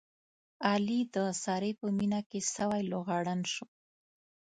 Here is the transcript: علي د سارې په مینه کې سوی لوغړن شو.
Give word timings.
علي 0.69 0.99
د 1.15 1.17
سارې 1.43 1.71
په 1.79 1.87
مینه 1.97 2.21
کې 2.29 2.39
سوی 2.55 2.81
لوغړن 2.91 3.39
شو. 3.53 3.65